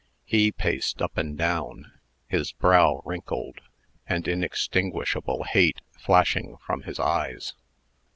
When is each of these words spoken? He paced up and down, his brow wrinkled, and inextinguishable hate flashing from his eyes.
He 0.25 0.51
paced 0.51 0.99
up 0.99 1.15
and 1.15 1.37
down, 1.37 1.91
his 2.27 2.53
brow 2.53 3.03
wrinkled, 3.05 3.61
and 4.07 4.27
inextinguishable 4.27 5.43
hate 5.43 5.81
flashing 5.95 6.57
from 6.65 6.81
his 6.81 6.99
eyes. 6.99 7.53